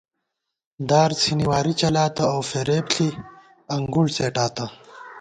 دار 0.89 1.11
څِھنی 1.21 1.45
واری 1.49 1.73
چَلاتہ 1.79 2.23
اؤ 2.33 2.41
فریب 2.49 2.85
ݪی 2.93 3.07
انگُڑ 3.75 4.05
څېٹاتہ 4.15 4.65